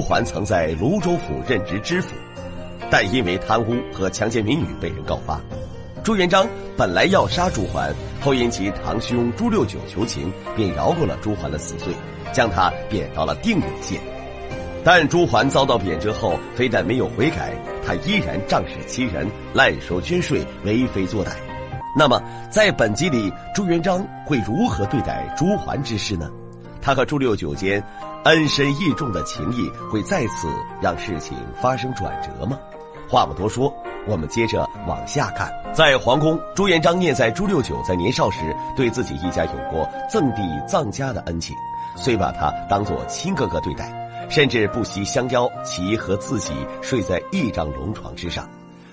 [0.00, 2.14] 朱桓曾在泸州府任职知府，
[2.90, 5.38] 但因为贪污和强奸民女被人告发。
[6.02, 11.92] 朱元璋本来要杀朱桓，后因其堂兄朱六九求情，便饶过了朱桓的死罪，
[12.32, 14.00] 将他贬到了定远县。
[14.82, 17.52] 但朱桓遭到贬谪后，非但没有悔改，
[17.86, 21.32] 他依然仗势欺人、滥收捐税、为非作歹。
[21.94, 22.18] 那么，
[22.50, 26.30] 在本集里，朱元璋会如何对待朱桓之事呢？
[26.82, 27.84] 他和朱六九间
[28.24, 30.48] 恩深义重的情谊会再次
[30.80, 32.58] 让事情发生转折吗？
[33.08, 33.72] 话不多说，
[34.06, 35.50] 我们接着往下看。
[35.72, 41.56] 在皇宫，朱元璋念在朱六九在年少时对自己一家有过赠地葬家的恩情，
[41.96, 43.90] 虽把他当作亲哥哥对待。
[44.28, 48.48] 甚至不惜相邀其和自己睡在一张龙床之上，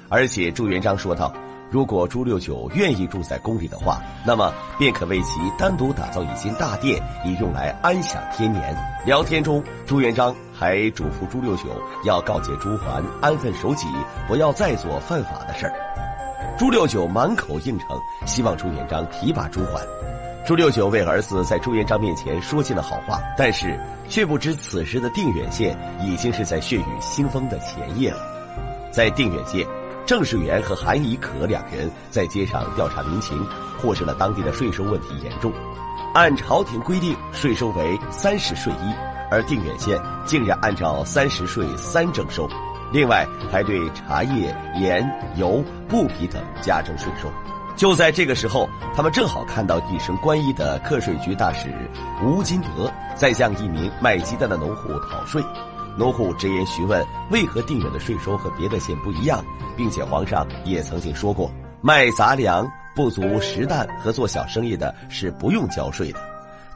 [0.09, 1.31] 而且朱元璋说道
[1.69, 8.75] ：“如果朱六九愿意住在宫里的话，那么便可为其单独打造一间大殿，以用来安享天年。”
[9.05, 11.65] 聊天中，朱元璋还嘱咐朱六九
[12.05, 13.85] 要告诫朱桓安分守己，
[14.27, 15.73] 不要再做犯法的事儿。
[16.57, 17.87] 朱六九满口应承，
[18.25, 19.85] 希望朱元璋提拔朱桓。
[20.45, 28.19] 朱六九为儿子在朱元璋面前说尽了好话，但是却不知此时的定远县已经是在血雨腥风的前夜了。
[28.89, 29.67] 在定远县，
[30.07, 33.45] 郑士元和韩宜可两人在街上调查民情，
[33.77, 35.51] 获知了当地的税收问题严重。
[36.13, 38.93] 按朝廷规定，税收为三十税一，
[39.29, 42.47] 而定远县竟然按照三十税三征收，
[42.93, 47.29] 另外还对茶叶、盐、油、布匹等加征税收。
[47.75, 51.67] 就在这个时候，他们正好看到一身官衣的课税局大使
[52.23, 55.43] 吴金德在向一名卖鸡蛋的农户讨税。
[55.97, 59.43] 农户直言询问为何定远的税收和别的县不一样，
[59.75, 66.19] 并且皇上也曾经说过，卖杂粮、不足食蛋和做小生意的是不用交税的。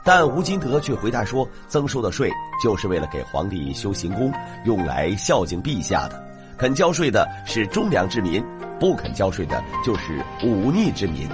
[0.03, 2.31] 但吴金德却回答说，增收的税
[2.63, 4.33] 就是为了给皇帝修行宫，
[4.65, 6.21] 用来孝敬陛下的。
[6.57, 8.43] 肯交税的是忠良之民。
[8.79, 11.29] 不肯交税的就是忤逆之民。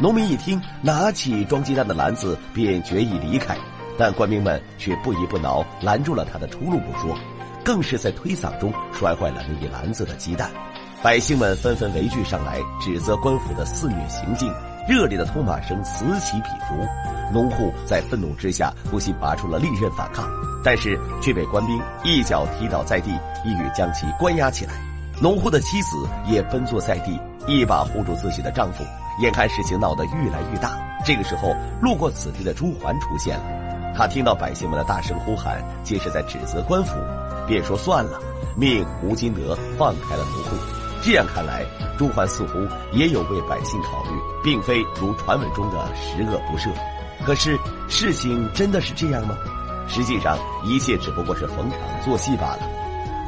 [0.00, 3.58] 农民一听，拿起装鸡蛋的篮子便决意离开，
[3.98, 7.18] 但官兵们却不依不挠，拦住了他的出路不说，
[7.64, 10.50] 更是在推搡中摔坏了那一篮子的鸡蛋。
[11.02, 14.52] 百姓们纷纷围聚上来，指责官府的肆虐行径，
[14.88, 16.74] 热烈的痛骂声此起彼伏。
[17.32, 20.28] 农户在愤怒之下，不惜拔出了利刃反抗，
[20.62, 23.10] 但是却被官兵一脚踢倒在地，
[23.44, 24.74] 一语将其关押起来。
[25.20, 25.96] 农户的妻子
[26.28, 28.84] 也奔坐在地，一把护住自己的丈夫。
[29.20, 33.44] 眼看事情闹得越来越大，这个时候路过此地的朱桓出现了。
[33.94, 36.94] 他听到百姓们的大声呼喊，皆是在指责官府，
[37.46, 38.20] 便说算了，
[38.56, 40.56] 命吴金德放开了农户。
[41.02, 41.64] 这样看来，
[41.98, 42.58] 朱桓似乎
[42.92, 44.10] 也有为百姓考虑，
[44.42, 46.70] 并非如传闻中的十恶不赦。
[47.24, 47.58] 可是
[47.88, 49.36] 事情真的是这样吗？
[49.88, 52.60] 实际上，一切只不过是逢场作戏罢了。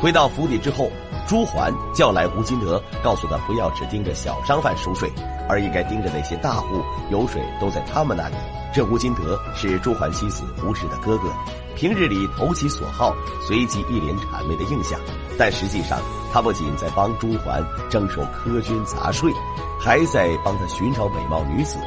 [0.00, 0.90] 回到府邸之后。
[1.26, 5.10] 朱桓叫来吴金德，告诉他不要只盯着小商贩收税，
[5.48, 8.34] 而应该盯着那些大户，油水都在他们那里。
[8.74, 11.32] 这吴金德是朱桓妻子吴氏的哥哥，
[11.76, 14.98] 平日里投其所好，随即一脸谄媚的印象。
[15.36, 15.98] 但实际上，
[16.32, 19.32] 他不仅在帮朱桓征收苛捐杂税，
[19.80, 21.78] 还在帮他寻找美貌女子。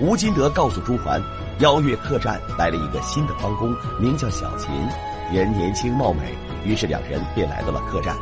[0.00, 1.20] 吴金德告诉朱桓，
[1.58, 4.72] 邀月客栈来了一个新的帮工，名叫小秦，
[5.32, 6.36] 人年轻貌美。
[6.64, 8.16] 于是两人便来到了客栈。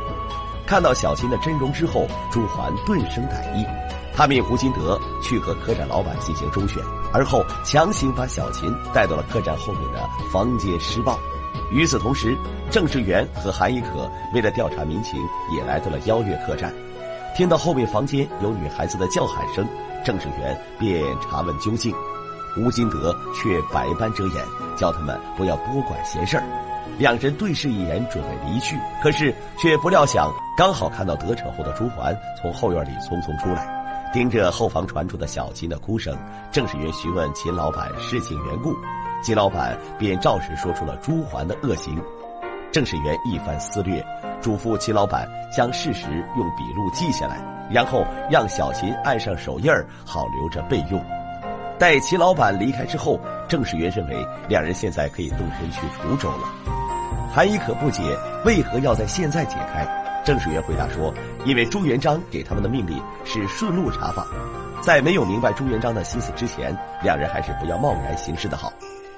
[0.65, 3.65] 看到小琴的真容之后，朱桓顿生歹意，
[4.15, 6.81] 他命胡金德去和客栈老板进行周旋，
[7.11, 9.99] 而后强行把小琴带到了客栈后面的
[10.31, 11.19] 房间施暴。
[11.71, 12.37] 与此同时，
[12.71, 15.19] 郑世元和韩一可为了调查民情，
[15.55, 16.73] 也来到了邀月客栈。
[17.35, 19.67] 听到后面房间有女孩子的叫喊声，
[20.05, 21.93] 郑世元便查问究竟，
[22.57, 24.45] 吴金德却百般遮掩，
[24.77, 26.43] 叫他们不要多管闲事儿。
[26.97, 33.74] 两人对视一眼，准备离去，可是却不料想，刚好看到得逞后的朱桓从后院里匆匆出来，
[34.15, 36.17] 听着后房传出的小琴的哭声。
[36.49, 38.73] 郑世元询问秦老板事情缘故，
[39.21, 42.01] 秦老板便照实说出了朱桓的恶行。
[42.71, 44.01] 郑世元一番思虑，
[44.41, 46.07] 嘱咐秦老板将事实
[46.37, 50.97] 用笔录记下来，然后让小琴按上手印儿，好留着备用。
[51.77, 53.19] 待秦老板离开之后，
[53.49, 54.15] 郑世元认为
[54.47, 56.47] 两人现在可以动身去滁州了。
[57.33, 58.01] 韩一可不解
[58.45, 59.85] 为何要在现在解开，
[60.25, 61.13] 郑世元回答说
[61.45, 64.25] ：“因为朱元璋给他们的命令是顺路查访，
[64.81, 68.73] 在没有明白朱元璋的心思之前，两人还是不要贸然行事的好。”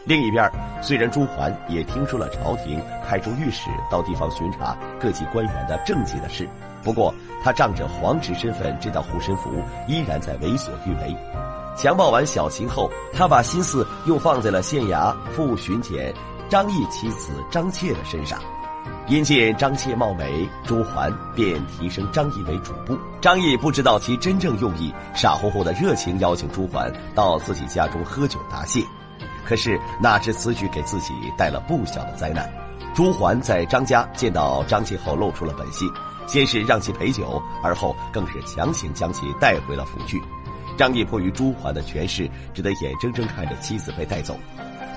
[0.05, 0.49] 另一边，
[0.81, 6.47] 虽然朱桓也听说了朝廷派出御史到地方巡查各级官员的政绩的事，
[6.83, 9.49] 不过他仗着皇侄身份这道护身符，
[9.87, 11.15] 依然在为所欲为。
[11.77, 16.13] 强暴完小琴后，他把心思又放在了县衙副巡检。
[16.49, 18.39] 张毅妻子张妾的身上，
[19.07, 22.97] 因见张妾貌美，朱桓便提升张毅为主簿。
[23.21, 28.83] 张毅不知道其真正用意，傻乎乎的热情邀请朱桓到自己家中喝酒答谢。
[29.45, 32.51] 可是哪知此举给自己带了不小的灾难。
[32.93, 35.89] 朱桓在张家见到张妾后，露出了本性，
[36.27, 40.21] 先是让其陪酒，而后更是强行将其带回了府去。
[40.77, 44.37] 张毅迫于朱桓的权势，只得眼睁睁看着妻子被带走。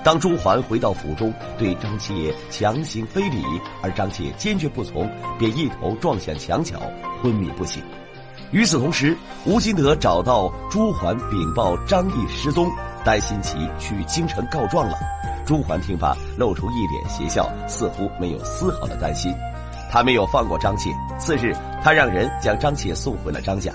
[0.02, 3.44] 当朱桓回到府中，对张妾强行非礼，
[3.82, 5.08] 而张妾坚决不从，
[5.38, 6.80] 便一头撞向墙角，
[7.22, 7.82] 昏迷不醒。
[8.50, 12.70] 与此同时，吴金德找到朱桓禀报张毅失踪，
[13.04, 14.96] 担心其去京城告状了。
[15.44, 19.32] 朱桓听罢，露出一脸邪笑，似乎没有丝毫的担心。
[19.92, 20.90] 他没有放过张妾。
[21.18, 23.72] 次日，他让人将张妾送回了张家。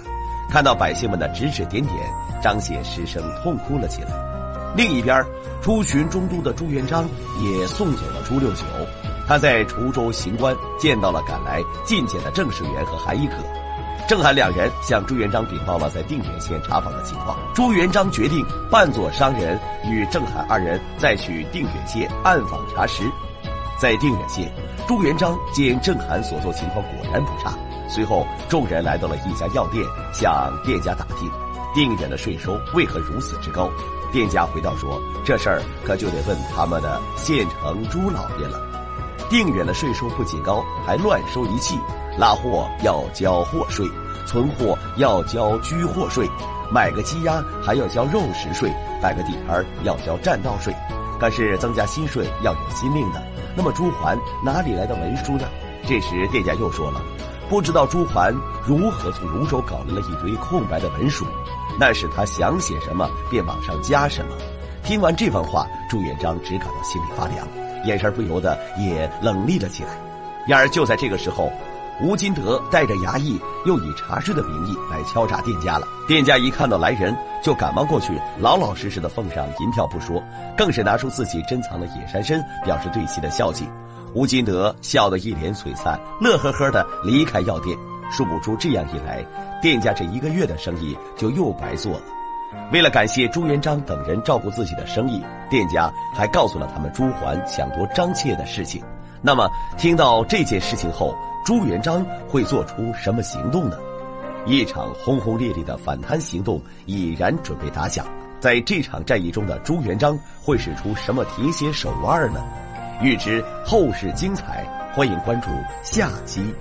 [0.49, 1.95] 看到百姓们的指指点点，
[2.41, 4.34] 张妾失声痛哭了起来。
[4.75, 5.25] 另一边，
[5.61, 7.07] 出巡中都的朱元璋
[7.41, 8.63] 也送走了朱六九。
[9.25, 13.35] 他在滁州行官见到了赶来觐见的郑士元和韩一可，
[14.07, 17.37] 郑韩两人向朱元璋禀报了在定远县查访的情况。
[17.55, 19.57] 朱元璋决定扮作商人，
[19.89, 23.03] 与郑韩二人再去定远县暗访查实。
[23.79, 24.51] 在定远县，
[24.87, 27.53] 朱元璋见郑韩所做情况果然不差。
[27.87, 29.83] 随后，众人来到了一家药店，
[30.13, 31.31] 向店家打听
[31.73, 33.69] 定远的税收为何如此之高。
[34.15, 38.57] 店家回道说：“这事儿可就得问他们的县城朱老爷了。
[39.29, 41.77] 定远的税收不仅高，还乱收一气。
[42.17, 43.85] 拉货要交货税，
[44.25, 46.29] 存货要交居货税，
[46.71, 48.71] 买个鸡鸭还要交肉食税，
[49.01, 50.73] 摆个地摊要交占道税。
[51.19, 53.21] 可是增加新税要有新令的，
[53.53, 55.45] 那么朱桓哪里来的文书呢？”
[55.85, 57.01] 这时店家又说了
[57.51, 58.33] ：“不知道朱桓
[58.65, 61.25] 如何从泸州搞来了一堆空白的文书。”
[61.77, 64.31] 那是他想写什么便往上加什么。
[64.83, 67.45] 听完这番话，朱元璋只感到心里发凉，
[67.85, 69.89] 眼神不由得也冷厉了起来。
[70.47, 71.51] 然而就在这个时候，
[72.01, 75.87] 吴金德带着衙役又以茶税的名义来敲诈店家了。
[76.07, 80.23] 店家一看到来人，就赶忙过去，老老实实的奉上银票不说，
[80.55, 83.67] 更是拿出自己珍藏的野山参，表示对其的孝敬。
[84.13, 87.77] 吴金德笑得一脸璀璨，乐呵呵的离开药店。
[88.11, 89.25] 殊不知这样一来。
[89.61, 92.01] 店家这一个月的生意就又白做了。
[92.71, 98.81] 为了感谢朱元璋等人照顾自己的生意，店家还告诉了他们朱桓抢夺张妾的事情。
[99.21, 103.77] 那么，听到这件事情后，朱元璋会做出什么行动呢？
[104.45, 108.05] 一场轰轰烈烈的反贪行动已然准备打响。
[108.39, 112.41] 在这场战役中的朱元璋会使出什么铁血手腕呢？
[113.01, 114.63] 欲知后事精彩，
[114.93, 115.49] 欢迎关注
[115.83, 116.55] 下集。